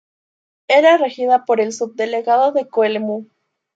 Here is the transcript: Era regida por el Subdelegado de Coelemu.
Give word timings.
Era 0.67 0.97
regida 0.97 1.45
por 1.45 1.61
el 1.61 1.73
Subdelegado 1.73 2.53
de 2.53 2.67
Coelemu. 2.67 3.27